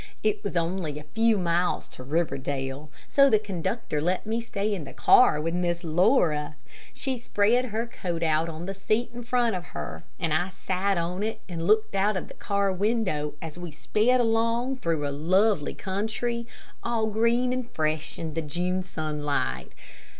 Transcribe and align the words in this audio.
It 0.23 0.43
was 0.43 0.57
only 0.57 0.97
a 0.97 1.03
few 1.13 1.37
miles 1.37 1.87
to 1.89 2.01
Riverdale, 2.01 2.89
so 3.07 3.29
the 3.29 3.37
conductor 3.37 4.01
let 4.01 4.25
me 4.25 4.41
stay 4.41 4.73
in 4.73 4.83
the 4.83 4.93
car 4.93 5.39
with 5.39 5.53
Miss 5.53 5.83
Laura. 5.83 6.55
She 6.91 7.19
spread 7.19 7.65
her 7.65 7.85
coat 7.85 8.23
out 8.23 8.49
on 8.49 8.65
the 8.65 8.73
seat 8.73 9.11
in 9.13 9.23
front 9.23 9.55
of 9.55 9.63
her, 9.77 10.03
and 10.19 10.33
I 10.33 10.49
sat 10.49 10.97
on 10.97 11.21
it 11.21 11.39
and 11.47 11.67
looked 11.67 11.93
out 11.93 12.17
of 12.17 12.29
the 12.29 12.33
car 12.33 12.73
window 12.73 13.35
as 13.43 13.59
we 13.59 13.69
sped 13.69 14.19
along 14.19 14.77
through 14.77 15.07
a 15.07 15.11
lovely 15.13 15.75
country, 15.75 16.47
all 16.81 17.05
green 17.05 17.53
and 17.53 17.69
fresh 17.69 18.17
in 18.17 18.33
the 18.33 18.41
June 18.41 18.81
sunlight. 18.81 19.71